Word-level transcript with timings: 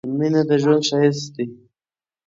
مينه 0.17 0.41
د 0.49 0.51
ژوند 0.61 0.83
ښايست 0.89 1.27
دي 1.35 1.45